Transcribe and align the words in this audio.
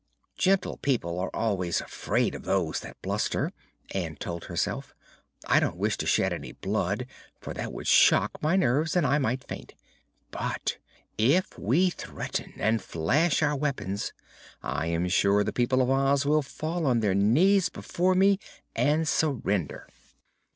"Gentle 0.35 0.77
people 0.77 1.19
are 1.19 1.29
always 1.31 1.79
afraid 1.79 2.33
of 2.33 2.41
those 2.41 2.79
that 2.79 2.99
bluster," 3.03 3.53
Ann 3.93 4.15
told 4.15 4.45
herself. 4.45 4.95
"I 5.45 5.59
don't 5.59 5.77
wish 5.77 5.95
to 5.97 6.07
shed 6.07 6.33
any 6.33 6.53
blood, 6.53 7.05
for 7.39 7.53
that 7.53 7.71
would 7.71 7.85
shock 7.85 8.41
my 8.41 8.55
nerves 8.55 8.95
and 8.95 9.05
I 9.05 9.19
might 9.19 9.43
faint; 9.43 9.75
but 10.31 10.79
if 11.19 11.55
we 11.55 11.91
threaten 11.91 12.53
and 12.57 12.81
flash 12.81 13.43
our 13.43 13.55
weapons 13.55 14.11
I 14.63 14.87
am 14.87 15.07
sure 15.07 15.43
the 15.43 15.53
people 15.53 15.83
of 15.83 15.91
Oz 15.91 16.25
will 16.25 16.41
fall 16.41 16.79
upon 16.87 17.01
their 17.01 17.13
knees 17.13 17.69
before 17.69 18.15
me 18.15 18.39
and 18.75 19.07
surrender." 19.07 19.87